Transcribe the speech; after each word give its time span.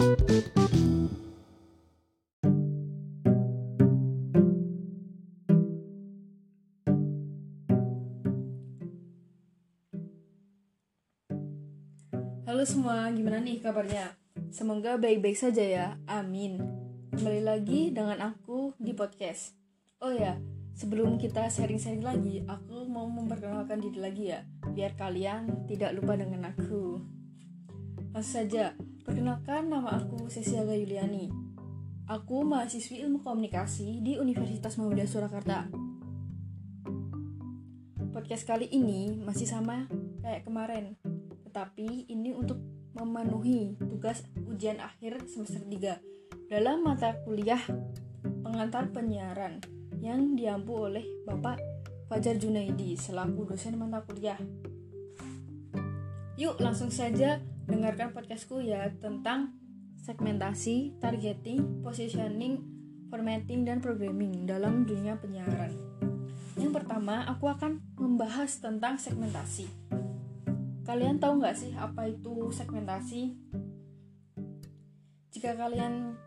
Halo 0.00 0.16
semua, 12.64 13.12
gimana 13.12 13.44
nih 13.44 13.60
kabarnya? 13.60 14.16
Semoga 14.48 14.96
baik-baik 14.96 15.36
saja 15.36 15.60
ya, 15.60 16.00
amin. 16.08 16.64
Kembali 17.12 17.44
lagi 17.44 17.92
dengan 17.92 18.16
aku 18.24 18.72
di 18.80 18.96
podcast. 18.96 19.52
Oh 20.00 20.16
ya, 20.16 20.40
sebelum 20.80 21.20
kita 21.20 21.52
sharing-sharing 21.52 22.00
lagi, 22.00 22.40
aku 22.48 22.88
mau 22.88 23.04
memperkenalkan 23.04 23.84
diri 23.84 24.00
lagi 24.00 24.32
ya, 24.32 24.48
biar 24.64 24.96
kalian 24.96 25.68
tidak 25.68 25.92
lupa 25.92 26.16
dengan 26.16 26.48
aku. 26.48 27.19
Langsung 28.10 28.42
saja, 28.42 28.74
perkenalkan 29.06 29.70
nama 29.70 30.02
aku 30.02 30.26
Cecilia 30.26 30.74
Yuliani. 30.74 31.30
Aku 32.10 32.42
mahasiswi 32.42 33.06
ilmu 33.06 33.22
komunikasi 33.22 34.02
di 34.02 34.18
Universitas 34.18 34.74
Muhammadiyah 34.74 35.06
Surakarta. 35.06 35.70
Podcast 38.10 38.50
kali 38.50 38.66
ini 38.66 39.14
masih 39.14 39.46
sama 39.46 39.86
kayak 40.26 40.42
kemarin, 40.42 40.98
tetapi 41.46 42.10
ini 42.10 42.34
untuk 42.34 42.58
memenuhi 42.98 43.78
tugas 43.78 44.26
ujian 44.42 44.82
akhir 44.82 45.30
semester 45.30 45.62
3 45.62 46.50
dalam 46.50 46.82
mata 46.82 47.14
kuliah 47.22 47.62
pengantar 48.42 48.90
penyiaran 48.90 49.62
yang 50.02 50.34
diampu 50.34 50.74
oleh 50.74 51.06
Bapak 51.22 51.62
Fajar 52.10 52.34
Junaidi 52.42 52.98
selaku 52.98 53.54
dosen 53.54 53.78
mata 53.78 54.02
kuliah. 54.02 54.42
Yuk 56.34 56.58
langsung 56.58 56.90
saja 56.90 57.38
dengarkan 57.70 58.10
podcastku 58.10 58.58
ya 58.58 58.90
tentang 58.98 59.54
segmentasi, 60.02 60.98
targeting, 60.98 61.86
positioning, 61.86 62.66
formatting, 63.06 63.62
dan 63.62 63.78
programming 63.78 64.42
dalam 64.42 64.82
dunia 64.82 65.14
penyiaran. 65.22 65.70
Yang 66.58 66.82
pertama, 66.82 67.22
aku 67.30 67.46
akan 67.46 67.78
membahas 67.94 68.58
tentang 68.58 68.98
segmentasi. 68.98 69.70
Kalian 70.82 71.22
tahu 71.22 71.38
nggak 71.38 71.54
sih 71.54 71.70
apa 71.78 72.10
itu 72.10 72.50
segmentasi? 72.50 73.38
Jika 75.30 75.54
kalian 75.54 76.18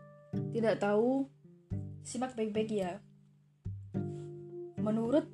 tidak 0.56 0.80
tahu, 0.80 1.28
simak 2.00 2.32
baik-baik 2.32 2.72
ya. 2.72 3.04
Menurut 4.80 5.28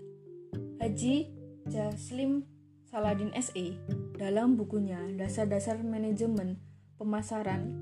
Haji 0.82 1.30
Jaslim 1.70 2.50
Saladin 2.90 3.30
SE 3.38 3.78
dalam 4.20 4.60
bukunya 4.60 5.00
Dasar-dasar 5.16 5.80
Manajemen 5.80 6.60
Pemasaran, 7.00 7.72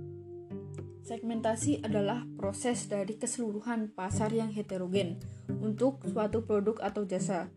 segmentasi 1.02 1.82
adalah 1.82 2.22
proses 2.38 2.86
dari 2.86 3.18
keseluruhan 3.18 3.90
pasar 3.90 4.30
yang 4.30 4.54
heterogen 4.54 5.18
untuk 5.58 6.06
suatu 6.06 6.46
produk 6.46 6.78
atau 6.78 7.02
jasa 7.02 7.50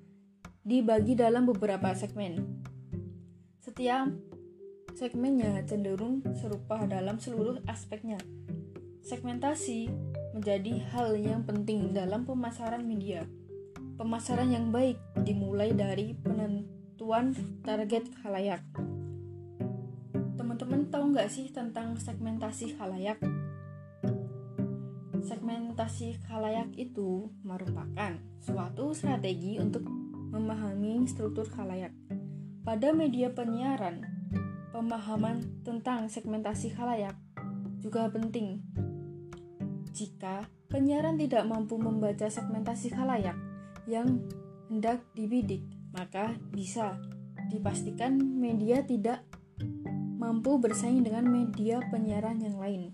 dibagi 0.66 1.14
dalam 1.14 1.46
beberapa 1.46 1.94
segmen 1.94 2.66
setiap 3.62 4.10
segmennya 4.98 5.62
cenderung 5.70 6.26
serupa 6.34 6.82
dalam 6.90 7.22
seluruh 7.22 7.62
aspeknya. 7.70 8.18
Segmentasi 9.06 9.94
menjadi 10.34 10.82
hal 10.90 11.14
yang 11.14 11.46
penting 11.46 11.94
dalam 11.94 12.26
pemasaran 12.26 12.82
media. 12.82 13.30
Pemasaran 14.02 14.50
yang 14.50 14.74
baik 14.74 14.98
dimulai 15.22 15.78
dari 15.78 16.18
penentuan 16.18 16.81
target 17.66 18.14
khalayak. 18.22 18.62
Teman-teman 20.38 20.86
tahu 20.94 21.18
nggak 21.18 21.34
sih 21.34 21.50
tentang 21.50 21.98
segmentasi 21.98 22.78
khalayak? 22.78 23.18
Segmentasi 25.26 26.22
khalayak 26.30 26.70
itu 26.78 27.26
merupakan 27.42 28.22
suatu 28.46 28.94
strategi 28.94 29.58
untuk 29.58 29.82
memahami 30.30 31.10
struktur 31.10 31.50
khalayak 31.50 31.90
pada 32.62 32.94
media 32.94 33.34
penyiaran, 33.34 34.06
pemahaman 34.70 35.66
tentang 35.66 36.06
segmentasi 36.06 36.70
khalayak 36.70 37.18
juga 37.82 38.14
penting. 38.14 38.62
Jika 39.90 40.46
penyiaran 40.70 41.18
tidak 41.18 41.50
mampu 41.50 41.82
membaca 41.82 42.30
segmentasi 42.30 42.94
khalayak 42.94 43.36
yang 43.90 44.22
hendak 44.70 45.02
dibidik, 45.18 45.81
maka 45.92 46.36
bisa 46.52 47.00
dipastikan 47.52 48.16
media 48.16 48.84
tidak 48.88 49.24
mampu 50.22 50.62
bersaing 50.62 51.04
dengan 51.04 51.28
media 51.28 51.84
penyiaran 51.92 52.40
yang 52.40 52.58
lain. 52.58 52.92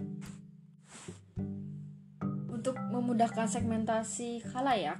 Untuk 2.49 2.79
memudahkan 2.89 3.47
segmentasi 3.47 4.41
khalayak, 4.49 4.99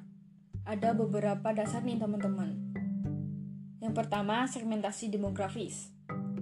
ada 0.68 0.90
beberapa 0.94 1.56
dasar 1.56 1.81
nih 1.81 1.97
teman-teman. 1.97 2.53
Yang 3.80 3.94
pertama, 3.96 4.46
segmentasi 4.46 5.09
demografis 5.09 5.91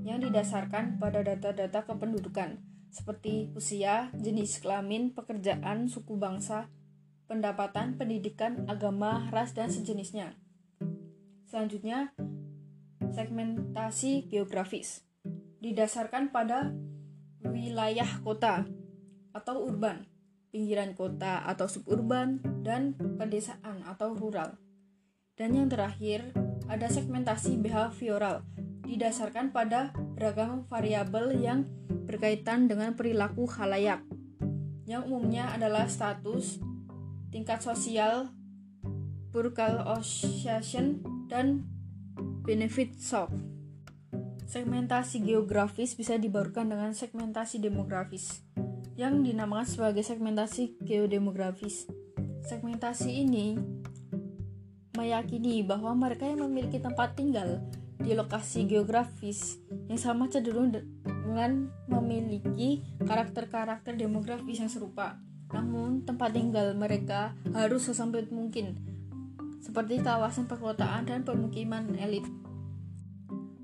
yang 0.05 0.22
didasarkan 0.22 1.01
pada 1.01 1.25
data-data 1.25 1.85
kependudukan 1.85 2.61
seperti 2.93 3.51
usia, 3.57 4.07
jenis 4.16 4.63
kelamin, 4.63 5.11
pekerjaan, 5.11 5.91
suku 5.91 6.16
bangsa, 6.16 6.72
pendapatan, 7.27 7.99
pendidikan, 7.99 8.63
agama, 8.72 9.27
ras, 9.35 9.51
dan 9.51 9.67
sejenisnya. 9.67 10.39
Selanjutnya, 11.55 12.11
segmentasi 13.16 14.27
geografis 14.27 15.07
didasarkan 15.63 16.35
pada 16.35 16.75
wilayah 17.47 18.19
kota 18.27 18.67
atau 19.31 19.63
urban, 19.63 20.03
pinggiran 20.51 20.91
kota 20.99 21.47
atau 21.47 21.71
suburban, 21.71 22.43
dan 22.59 22.99
pedesaan 22.99 23.88
atau 23.88 24.11
rural. 24.19 24.59
Dan 25.39 25.55
yang 25.55 25.71
terakhir, 25.71 26.35
ada 26.67 26.91
segmentasi 26.91 27.55
behavioral 27.63 28.43
didasarkan 28.83 29.55
pada 29.55 29.95
beragam 30.19 30.67
variabel 30.67 31.39
yang 31.39 31.72
berkaitan 32.03 32.67
dengan 32.67 32.99
perilaku 32.99 33.47
khalayak 33.47 34.03
yang 34.83 35.07
umumnya 35.07 35.55
adalah 35.55 35.87
status, 35.87 36.59
tingkat 37.31 37.63
sosial, 37.63 38.27
purkal 39.31 39.87
association, 39.95 41.14
dan 41.29 41.65
benefit 42.45 42.95
shock. 43.01 43.33
Segmentasi 44.45 45.25
geografis 45.25 45.97
bisa 45.97 46.15
dibarukan 46.21 46.69
dengan 46.69 46.93
segmentasi 46.93 47.57
demografis 47.57 48.45
yang 48.95 49.25
dinamakan 49.25 49.67
sebagai 49.67 50.05
segmentasi 50.05 50.79
geodemografis. 50.85 51.89
Segmentasi 52.45 53.25
ini 53.25 53.57
meyakini 54.95 55.65
bahwa 55.65 55.91
mereka 55.97 56.23
yang 56.29 56.47
memiliki 56.47 56.79
tempat 56.79 57.19
tinggal 57.19 57.59
di 57.99 58.15
lokasi 58.15 58.69
geografis 58.69 59.59
yang 59.91 59.99
sama 59.99 60.31
cenderung 60.31 60.71
dengan 61.03 61.67
memiliki 61.89 62.85
karakter-karakter 63.03 63.97
demografis 63.97 64.63
yang 64.63 64.71
serupa. 64.71 65.19
Namun, 65.51 66.03
tempat 66.07 66.33
tinggal 66.33 66.73
mereka 66.73 67.35
harus 67.53 67.87
sesempit 67.87 68.31
mungkin, 68.31 68.77
seperti 69.65 69.97
kawasan 70.05 70.45
perkotaan 70.45 71.09
dan 71.09 71.25
pemukiman 71.25 71.97
elit. 71.97 72.21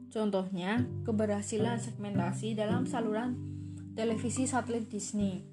Contohnya, 0.10 0.82
keberhasilan 1.06 1.78
segmentasi 1.78 2.58
dalam 2.58 2.90
saluran 2.90 3.38
televisi 3.94 4.50
satelit 4.50 4.90
Disney. 4.90 5.46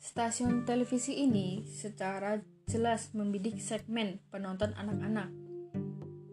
Stasiun 0.00 0.64
televisi 0.64 1.20
ini 1.20 1.68
secara 1.68 2.40
jelas 2.64 3.12
membidik 3.12 3.60
segmen 3.60 4.24
penonton 4.32 4.72
anak-anak. 4.72 5.28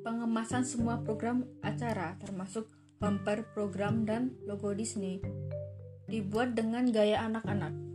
Pengemasan 0.02 0.64
semua 0.64 1.04
program 1.04 1.44
acara 1.62 2.16
termasuk 2.24 2.72
bumper 3.04 3.46
program 3.52 4.08
dan 4.08 4.34
logo 4.48 4.72
Disney 4.72 5.20
dibuat 6.08 6.56
dengan 6.56 6.88
gaya 6.90 7.28
anak-anak. 7.28 7.91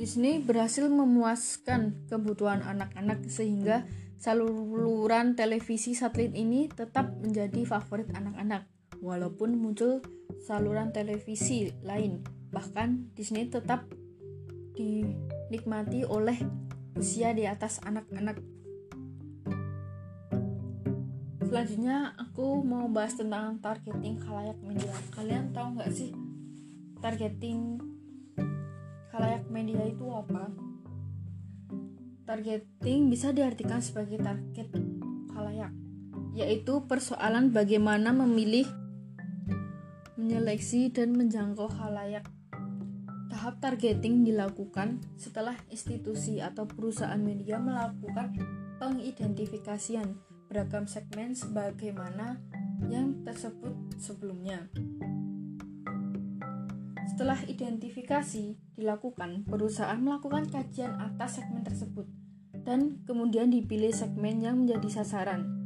Disney 0.00 0.40
berhasil 0.40 0.88
memuaskan 0.88 2.08
kebutuhan 2.08 2.64
anak-anak 2.64 3.20
sehingga 3.28 3.84
saluran 4.16 5.36
televisi 5.36 5.92
satelit 5.92 6.32
ini 6.32 6.72
tetap 6.72 7.12
menjadi 7.20 7.68
favorit 7.68 8.08
anak-anak 8.16 8.64
walaupun 9.04 9.60
muncul 9.60 10.00
saluran 10.40 10.88
televisi 10.96 11.68
lain. 11.84 12.24
Bahkan 12.48 13.12
Disney 13.12 13.52
tetap 13.52 13.92
dinikmati 14.72 16.08
oleh 16.08 16.40
usia 16.96 17.36
di 17.36 17.44
atas 17.44 17.84
anak-anak. 17.84 18.40
Selanjutnya 21.44 22.16
aku 22.16 22.64
mau 22.64 22.88
bahas 22.88 23.20
tentang 23.20 23.60
targeting 23.60 24.16
khalayak 24.16 24.56
media. 24.64 24.96
Kalian 25.12 25.52
tahu 25.52 25.76
nggak 25.76 25.92
sih 25.92 26.16
targeting 27.04 27.89
media 29.50 29.82
itu 29.84 30.06
apa? 30.08 30.48
Targeting 32.24 33.10
bisa 33.10 33.34
diartikan 33.34 33.82
sebagai 33.82 34.22
target 34.22 34.70
khalayak, 35.34 35.74
yaitu 36.32 36.86
persoalan 36.86 37.50
bagaimana 37.50 38.14
memilih 38.14 38.70
menyeleksi 40.14 40.94
dan 40.94 41.18
menjangkau 41.18 41.66
halayak. 41.66 42.22
Tahap 43.30 43.58
targeting 43.58 44.22
dilakukan 44.22 45.02
setelah 45.18 45.58
institusi 45.70 46.38
atau 46.38 46.70
perusahaan 46.70 47.18
media 47.18 47.58
melakukan 47.58 48.38
pengidentifikasian 48.78 50.18
beragam 50.50 50.86
segmen 50.86 51.34
sebagaimana 51.34 52.42
yang 52.90 53.22
tersebut 53.22 53.74
sebelumnya. 54.02 54.66
Setelah 57.06 57.38
identifikasi 57.46 58.69
dilakukan, 58.80 59.44
perusahaan 59.44 60.00
melakukan 60.00 60.48
kajian 60.48 60.96
atas 60.96 61.38
segmen 61.38 61.60
tersebut 61.60 62.08
dan 62.64 63.04
kemudian 63.04 63.52
dipilih 63.52 63.92
segmen 63.92 64.40
yang 64.40 64.64
menjadi 64.64 65.04
sasaran. 65.04 65.60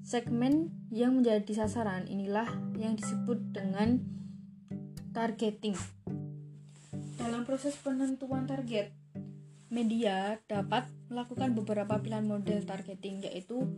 Segmen 0.00 0.72
yang 0.88 1.20
menjadi 1.20 1.64
sasaran 1.64 2.08
inilah 2.08 2.48
yang 2.80 2.96
disebut 2.96 3.52
dengan 3.52 4.00
targeting. 5.12 5.76
Dalam 7.20 7.44
proses 7.44 7.76
penentuan 7.76 8.48
target, 8.48 8.88
media 9.68 10.40
dapat 10.48 10.88
melakukan 11.12 11.52
beberapa 11.52 12.00
pilihan 12.00 12.24
model 12.24 12.64
targeting 12.64 13.20
yaitu 13.20 13.68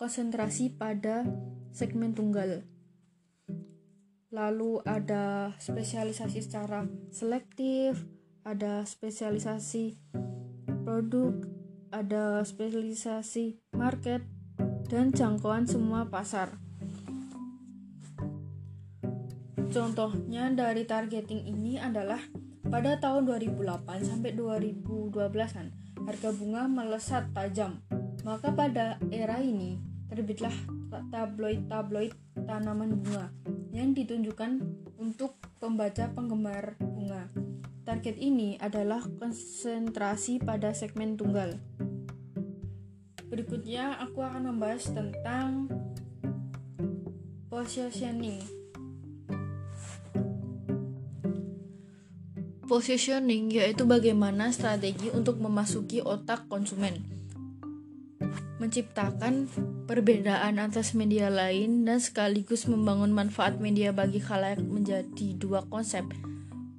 konsentrasi 0.00 0.72
pada 0.72 1.28
segmen 1.76 2.16
tunggal. 2.16 2.64
Lalu 4.32 4.80
ada 4.88 5.52
spesialisasi 5.60 6.40
secara 6.40 6.88
selektif, 7.12 8.00
ada 8.48 8.80
spesialisasi 8.80 10.00
produk, 10.88 11.36
ada 11.92 12.40
spesialisasi 12.40 13.60
market, 13.76 14.24
dan 14.88 15.12
jangkauan 15.12 15.68
semua 15.68 16.08
pasar. 16.08 16.56
Contohnya 19.68 20.48
dari 20.48 20.88
targeting 20.88 21.52
ini 21.52 21.76
adalah 21.76 22.24
pada 22.72 22.96
tahun 22.96 23.28
2008 23.28 23.60
sampai 24.00 24.32
2012-an 24.32 25.66
harga 26.08 26.30
bunga 26.32 26.72
melesat 26.72 27.28
tajam. 27.36 27.84
Maka 28.24 28.48
pada 28.56 28.96
era 29.12 29.44
ini 29.44 29.76
terbitlah 30.08 30.56
tabloid-tabloid 31.12 32.16
tanaman 32.48 32.96
bunga 32.96 33.28
yang 33.72 33.96
ditunjukkan 33.96 34.60
untuk 35.00 35.40
pembaca 35.56 36.12
penggemar 36.12 36.76
bunga. 36.76 37.32
Target 37.82 38.20
ini 38.20 38.60
adalah 38.60 39.02
konsentrasi 39.18 40.38
pada 40.38 40.70
segmen 40.76 41.16
tunggal. 41.16 41.56
Berikutnya 43.32 43.96
aku 43.96 44.20
akan 44.20 44.52
membahas 44.52 44.92
tentang 44.92 45.72
positioning. 47.48 48.44
Positioning 52.68 53.48
yaitu 53.50 53.88
bagaimana 53.88 54.52
strategi 54.52 55.08
untuk 55.16 55.40
memasuki 55.40 56.04
otak 56.04 56.44
konsumen. 56.52 57.21
Menciptakan 58.62 59.50
perbedaan 59.90 60.62
atas 60.62 60.94
media 60.94 61.26
lain 61.26 61.82
dan 61.82 61.98
sekaligus 61.98 62.70
membangun 62.70 63.10
manfaat 63.10 63.58
media 63.58 63.90
bagi 63.90 64.22
khalayak 64.22 64.62
menjadi 64.62 65.34
dua 65.34 65.66
konsep 65.66 66.06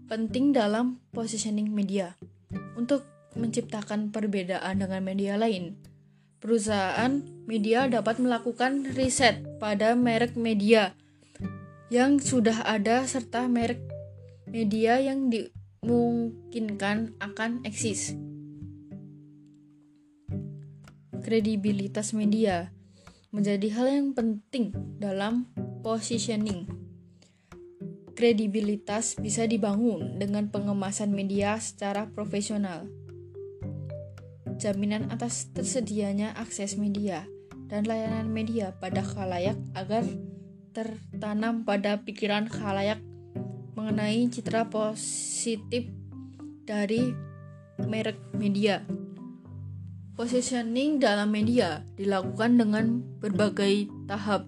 penting 0.07 0.55
dalam 0.55 1.03
positioning 1.11 1.67
media. 1.67 2.15
Untuk 2.79 3.03
menciptakan 3.35 4.15
perbedaan 4.15 4.79
dengan 4.79 5.03
media 5.03 5.35
lain, 5.35 5.75
perusahaan 6.39 7.19
media 7.49 7.91
dapat 7.91 8.21
melakukan 8.21 8.95
riset 8.95 9.43
pada 9.59 9.91
merek 9.91 10.39
media 10.39 10.95
yang 11.91 12.15
sudah 12.21 12.63
ada 12.63 13.03
serta 13.03 13.51
merek 13.51 13.83
media 14.47 15.03
yang 15.03 15.27
dimungkinkan 15.27 17.17
akan 17.19 17.59
eksis. 17.67 18.15
Kredibilitas 21.23 22.11
media 22.11 22.69
menjadi 23.31 23.67
hal 23.73 23.87
yang 23.89 24.09
penting 24.11 24.75
dalam 24.99 25.49
positioning. 25.81 26.69
Kredibilitas 28.13 29.17
bisa 29.17 29.47
dibangun 29.49 30.19
dengan 30.21 30.51
pengemasan 30.53 31.15
media 31.15 31.57
secara 31.57 32.11
profesional 32.11 32.85
jaminan 34.63 35.09
atas 35.11 35.51
tersedianya 35.51 36.31
akses 36.39 36.79
media 36.79 37.27
dan 37.67 37.83
layanan 37.83 38.29
media 38.31 38.71
pada 38.77 39.01
khalayak 39.01 39.57
agar 39.73 40.05
tertanam 40.71 41.67
pada 41.67 42.01
pikiran 42.01 42.47
khalayak 42.47 43.01
mengenai 43.73 44.29
citra 44.29 44.69
positif 44.69 45.89
dari 46.63 47.11
merek 47.83 48.15
media. 48.37 48.85
Positioning 50.13 51.01
dalam 51.01 51.33
media 51.33 51.81
dilakukan 51.97 52.53
dengan 52.61 53.01
berbagai 53.17 53.89
tahap. 54.05 54.45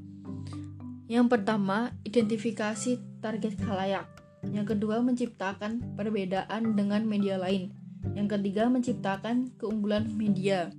Yang 1.10 1.26
pertama, 1.34 1.90
identifikasi 2.06 3.02
target 3.18 3.58
khalayak. 3.58 4.06
Yang 4.46 4.78
kedua, 4.78 5.02
menciptakan 5.02 5.98
perbedaan 5.98 6.78
dengan 6.78 7.10
media 7.10 7.42
lain. 7.42 7.74
Yang 8.14 8.38
ketiga, 8.38 8.70
menciptakan 8.70 9.58
keunggulan 9.58 10.06
media. 10.14 10.70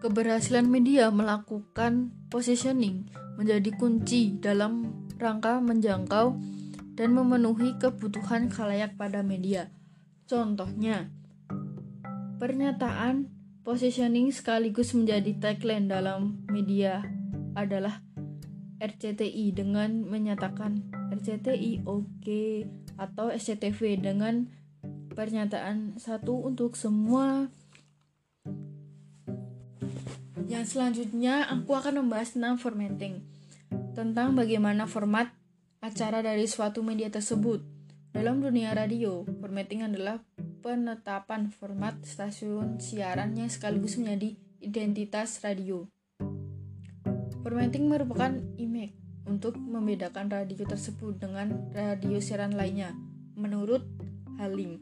Keberhasilan 0.00 0.64
media 0.64 1.12
melakukan 1.12 2.08
positioning 2.32 3.12
menjadi 3.36 3.68
kunci 3.76 4.40
dalam 4.40 5.04
rangka 5.20 5.60
menjangkau 5.60 6.40
dan 6.96 7.08
memenuhi 7.12 7.76
kebutuhan 7.76 8.48
khalayak 8.48 8.96
pada 8.96 9.20
media. 9.20 9.68
Contohnya, 10.24 11.12
pernyataan 12.42 13.30
positioning 13.62 14.34
sekaligus 14.34 14.98
menjadi 14.98 15.30
tagline 15.38 15.86
dalam 15.86 16.42
media 16.50 17.06
adalah 17.54 18.02
RCTI 18.82 19.54
dengan 19.54 20.02
menyatakan 20.02 20.90
RCTI 21.14 21.86
oke 21.86 22.02
okay, 22.18 22.66
atau 22.98 23.30
SCTV 23.30 24.02
dengan 24.02 24.50
pernyataan 25.14 26.02
satu 26.02 26.42
untuk 26.42 26.74
semua. 26.74 27.46
Yang 30.50 30.74
selanjutnya 30.74 31.46
aku 31.46 31.78
akan 31.78 32.02
membahas 32.02 32.34
tentang 32.34 32.58
formatting 32.58 33.22
tentang 33.94 34.34
bagaimana 34.34 34.90
format 34.90 35.30
acara 35.78 36.26
dari 36.26 36.50
suatu 36.50 36.82
media 36.82 37.06
tersebut. 37.06 37.62
Dalam 38.10 38.42
dunia 38.42 38.74
radio 38.74 39.22
formatting 39.38 39.86
adalah 39.86 40.18
penetapan 40.62 41.50
format 41.50 41.98
stasiun 42.06 42.78
siaran 42.78 43.34
yang 43.34 43.50
sekaligus 43.50 43.98
menjadi 43.98 44.38
identitas 44.62 45.42
radio 45.42 45.90
formatting 47.42 47.90
merupakan 47.90 48.38
image 48.56 48.94
untuk 49.26 49.58
membedakan 49.58 50.30
radio 50.30 50.62
tersebut 50.62 51.18
dengan 51.18 51.68
radio 51.74 52.22
siaran 52.22 52.54
lainnya 52.54 52.94
menurut 53.34 53.82
Halim 54.38 54.78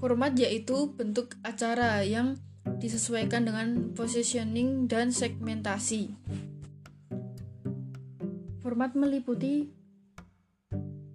Format 0.00 0.32
yaitu 0.32 0.96
bentuk 0.96 1.36
acara 1.44 2.00
yang 2.00 2.40
disesuaikan 2.80 3.44
dengan 3.44 3.92
positioning 3.92 4.88
dan 4.88 5.12
segmentasi. 5.12 6.16
Format 8.64 8.96
meliputi 8.96 9.68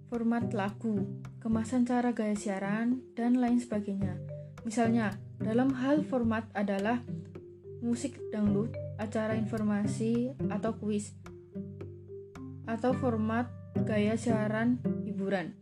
format 0.06 0.54
lagu, 0.54 1.02
kemasan 1.46 1.86
cara 1.86 2.10
gaya 2.10 2.34
siaran, 2.34 3.06
dan 3.14 3.38
lain 3.38 3.62
sebagainya. 3.62 4.18
Misalnya, 4.66 5.14
dalam 5.38 5.70
hal 5.78 6.02
format 6.02 6.42
adalah 6.58 7.06
musik 7.78 8.18
dangdut, 8.34 8.74
acara 8.98 9.38
informasi 9.38 10.34
atau 10.50 10.74
kuis, 10.74 11.14
atau 12.66 12.90
format 12.98 13.46
gaya 13.86 14.18
siaran 14.18 14.82
hiburan. 15.06 15.54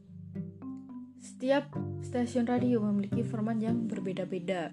Setiap 1.20 1.68
stasiun 2.00 2.48
radio 2.48 2.80
memiliki 2.80 3.20
format 3.20 3.60
yang 3.60 3.84
berbeda-beda. 3.84 4.72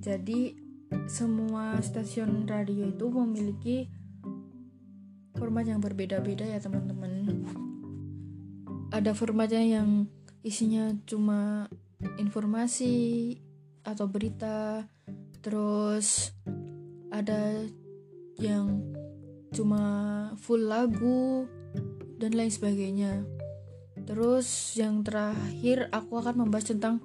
Jadi 0.00 0.56
semua 1.04 1.76
stasiun 1.84 2.48
radio 2.48 2.88
itu 2.88 3.12
memiliki 3.12 3.92
format 5.36 5.68
yang 5.68 5.84
berbeda-beda 5.84 6.48
ya 6.48 6.56
teman-teman. 6.64 7.44
Ada 8.88 9.12
formatnya 9.12 9.60
yang 9.60 10.15
isinya 10.46 10.94
cuma 11.10 11.66
informasi 12.22 13.34
atau 13.82 14.06
berita, 14.06 14.86
terus 15.42 16.30
ada 17.10 17.66
yang 18.38 18.94
cuma 19.50 19.82
full 20.38 20.70
lagu 20.70 21.50
dan 22.22 22.38
lain 22.38 22.54
sebagainya. 22.54 23.26
Terus 24.06 24.78
yang 24.78 25.02
terakhir 25.02 25.90
aku 25.90 26.22
akan 26.22 26.46
membahas 26.46 26.70
tentang 26.70 27.02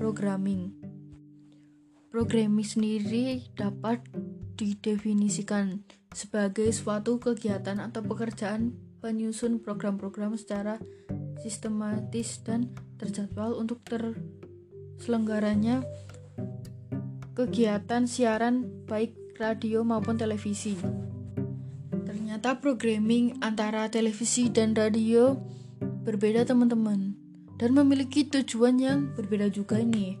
programming. 0.00 0.72
Programming 2.08 2.64
sendiri 2.64 3.44
dapat 3.52 4.00
didefinisikan 4.56 5.84
sebagai 6.16 6.72
suatu 6.72 7.20
kegiatan 7.20 7.84
atau 7.84 8.00
pekerjaan 8.00 8.72
penyusun 9.04 9.60
program-program 9.60 10.40
secara 10.40 10.80
sistematis 11.38 12.42
dan 12.42 12.74
terjadwal 12.98 13.54
untuk 13.54 13.78
terselenggaranya 13.86 15.86
kegiatan 17.38 18.10
siaran 18.10 18.66
baik 18.90 19.14
radio 19.38 19.86
maupun 19.86 20.18
televisi. 20.18 20.74
Ternyata 21.90 22.58
programming 22.58 23.38
antara 23.38 23.86
televisi 23.86 24.50
dan 24.50 24.74
radio 24.74 25.38
berbeda 25.78 26.42
teman-teman 26.42 27.14
dan 27.58 27.70
memiliki 27.74 28.26
tujuan 28.26 28.82
yang 28.82 28.98
berbeda 29.14 29.50
juga 29.50 29.78
ini. 29.78 30.18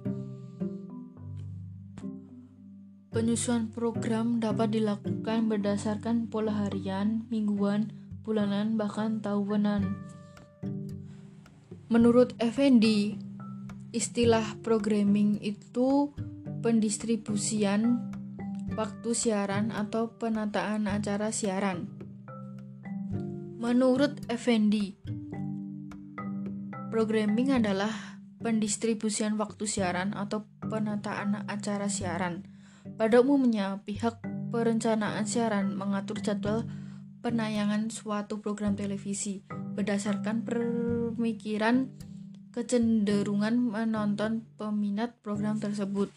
Penyusunan 3.08 3.72
program 3.74 4.38
dapat 4.38 4.78
dilakukan 4.78 5.50
berdasarkan 5.50 6.30
pola 6.30 6.54
harian, 6.54 7.26
mingguan, 7.32 7.90
bulanan, 8.22 8.78
bahkan 8.78 9.18
tahunan. 9.18 9.98
Menurut 11.88 12.36
Effendi, 12.36 13.16
istilah 13.96 14.60
programming 14.60 15.40
itu 15.40 16.12
pendistribusian 16.60 18.12
waktu 18.76 19.16
siaran 19.16 19.72
atau 19.72 20.12
penataan 20.20 20.84
acara 20.84 21.32
siaran. 21.32 21.88
Menurut 23.56 24.20
Effendi, 24.28 25.00
programming 26.92 27.56
adalah 27.56 28.20
pendistribusian 28.44 29.40
waktu 29.40 29.64
siaran 29.64 30.12
atau 30.12 30.44
penataan 30.68 31.48
acara 31.48 31.88
siaran. 31.88 32.44
Pada 33.00 33.24
umumnya, 33.24 33.80
pihak 33.88 34.20
perencanaan 34.52 35.24
siaran 35.24 35.72
mengatur 35.72 36.20
jadwal 36.20 36.68
penayangan 37.24 37.88
suatu 37.88 38.44
program 38.44 38.76
televisi 38.76 39.40
berdasarkan 39.48 40.44
pemikiran 41.14 41.88
kecenderungan 42.52 43.54
menonton 43.54 44.42
peminat 44.58 45.14
program 45.22 45.62
tersebut. 45.62 46.10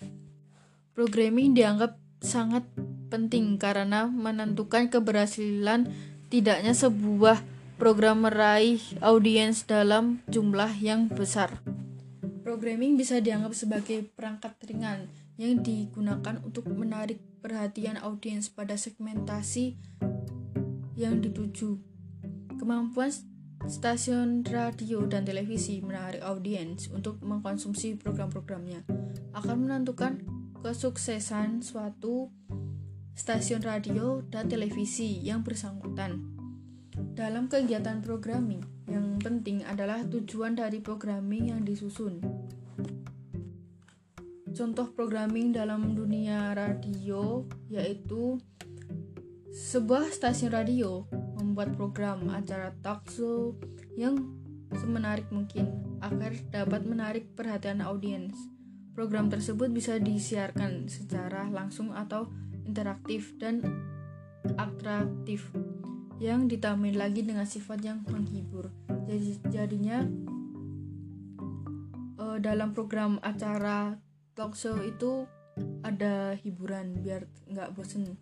Programming 0.97 1.53
dianggap 1.53 2.01
sangat 2.21 2.65
penting 3.11 3.57
karena 3.57 4.07
menentukan 4.07 4.87
keberhasilan 4.87 5.89
tidaknya 6.31 6.71
sebuah 6.71 7.43
program 7.81 8.29
meraih 8.29 8.79
audiens 9.01 9.65
dalam 9.65 10.21
jumlah 10.29 10.69
yang 10.79 11.09
besar. 11.09 11.61
Programming 12.41 12.97
bisa 12.97 13.17
dianggap 13.21 13.53
sebagai 13.53 14.05
perangkat 14.13 14.53
ringan 14.65 15.09
yang 15.41 15.65
digunakan 15.65 16.37
untuk 16.45 16.69
menarik 16.69 17.17
perhatian 17.41 17.97
audiens 17.97 18.49
pada 18.53 18.77
segmentasi 18.77 19.77
yang 20.93 21.17
dituju. 21.21 21.81
Kemampuan 22.61 23.09
stasiun 23.69 24.41
radio 24.49 25.05
dan 25.05 25.21
televisi 25.21 25.85
menarik 25.85 26.25
audiens 26.25 26.89
untuk 26.89 27.21
mengkonsumsi 27.21 27.93
program-programnya 27.99 28.81
akan 29.37 29.55
menentukan 29.67 30.25
kesuksesan 30.65 31.61
suatu 31.61 32.33
stasiun 33.13 33.61
radio 33.61 34.25
dan 34.25 34.49
televisi 34.49 35.21
yang 35.21 35.45
bersangkutan. 35.45 36.17
Dalam 37.13 37.45
kegiatan 37.51 38.01
programming, 38.01 38.65
yang 38.89 39.21
penting 39.21 39.61
adalah 39.61 40.01
tujuan 40.09 40.57
dari 40.57 40.81
programming 40.81 41.53
yang 41.53 41.61
disusun. 41.61 42.17
Contoh 44.51 44.89
programming 44.91 45.53
dalam 45.53 45.93
dunia 45.93 46.51
radio 46.57 47.45
yaitu 47.71 48.41
sebuah 49.51 50.11
stasiun 50.11 50.51
radio 50.51 51.07
membuat 51.61 51.77
program 51.77 52.19
acara 52.33 52.73
talk 52.81 53.05
show 53.05 53.53
yang 53.93 54.17
semenarik 54.73 55.29
mungkin 55.29 55.69
agar 56.01 56.33
dapat 56.49 56.81
menarik 56.89 57.37
perhatian 57.37 57.85
audiens. 57.85 58.33
Program 58.97 59.29
tersebut 59.29 59.69
bisa 59.69 60.01
disiarkan 60.01 60.89
secara 60.89 61.45
langsung 61.53 61.93
atau 61.93 62.25
interaktif 62.65 63.37
dan 63.37 63.61
atraktif 64.57 65.53
yang 66.17 66.49
ditambah 66.49 66.97
lagi 66.97 67.21
dengan 67.21 67.45
sifat 67.45 67.77
yang 67.85 68.01
menghibur. 68.09 68.73
Jadi 69.05 69.37
jadinya 69.53 70.01
uh, 72.17 72.41
dalam 72.41 72.73
program 72.73 73.21
acara 73.21 74.01
talk 74.33 74.57
show 74.57 74.81
itu 74.81 75.29
ada 75.85 76.33
hiburan 76.41 77.05
biar 77.05 77.29
nggak 77.45 77.69
bosen. 77.77 78.17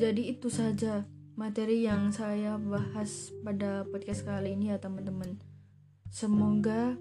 Jadi 0.00 0.32
itu 0.32 0.48
saja 0.48 1.04
materi 1.36 1.84
yang 1.84 2.08
saya 2.08 2.56
bahas 2.56 3.36
pada 3.44 3.84
podcast 3.84 4.24
kali 4.24 4.56
ini 4.56 4.72
ya 4.72 4.80
teman-teman. 4.80 5.36
Semoga 6.08 6.96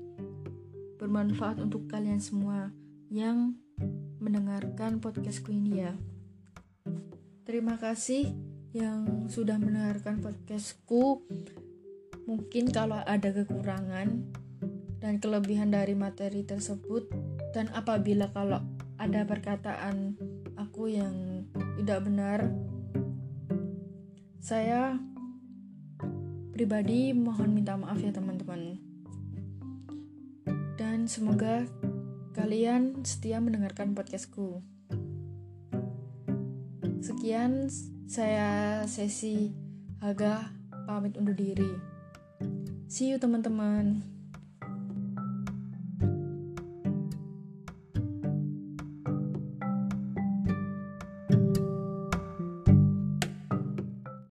bermanfaat 0.99 1.63
untuk 1.63 1.87
kalian 1.87 2.19
semua 2.19 2.75
yang 3.07 3.55
mendengarkan 4.19 4.99
podcastku 4.99 5.55
ini 5.55 5.79
ya. 5.79 5.95
Terima 7.47 7.79
kasih 7.79 8.35
yang 8.75 9.31
sudah 9.31 9.55
mendengarkan 9.55 10.19
podcastku. 10.19 11.23
Mungkin 12.27 12.67
kalau 12.67 12.99
ada 12.99 13.31
kekurangan 13.31 14.27
dan 14.99 15.23
kelebihan 15.23 15.71
dari 15.71 15.95
materi 15.95 16.43
tersebut 16.43 17.07
dan 17.55 17.71
apabila 17.71 18.27
kalau 18.35 18.59
ada 18.99 19.23
perkataan 19.23 20.19
aku 20.59 20.91
yang 20.91 21.47
tidak 21.79 22.03
benar 22.03 22.51
saya 24.39 24.95
pribadi 26.55 27.11
mohon 27.11 27.51
minta 27.51 27.75
maaf 27.75 27.99
ya 27.99 28.15
teman-teman. 28.15 28.79
Dan 30.79 31.11
semoga 31.11 31.67
kalian 32.31 33.03
setia 33.03 33.43
mendengarkan 33.43 33.91
podcastku. 33.91 34.63
Sekian 37.03 37.67
saya 38.07 38.83
sesi 38.87 39.51
Haga 39.99 40.55
pamit 40.87 41.19
undur 41.19 41.35
diri. 41.35 41.75
See 42.87 43.11
you 43.11 43.19
teman-teman. 43.19 44.18